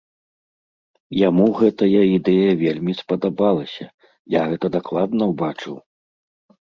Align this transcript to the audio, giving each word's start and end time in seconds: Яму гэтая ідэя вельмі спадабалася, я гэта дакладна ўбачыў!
Яму 1.27 1.45
гэтая 1.59 2.01
ідэя 2.17 2.51
вельмі 2.63 2.93
спадабалася, 3.03 3.85
я 4.39 4.51
гэта 4.55 4.65
дакладна 4.77 5.23
ўбачыў! 5.35 5.75